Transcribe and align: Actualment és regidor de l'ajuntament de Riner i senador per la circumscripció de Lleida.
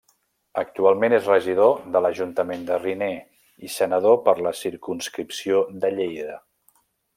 Actualment 0.59 1.15
és 1.17 1.27
regidor 1.31 1.83
de 1.95 2.01
l'ajuntament 2.05 2.65
de 2.71 2.79
Riner 2.81 3.11
i 3.67 3.71
senador 3.75 4.19
per 4.29 4.35
la 4.49 4.57
circumscripció 4.63 5.63
de 5.85 5.95
Lleida. 6.01 6.43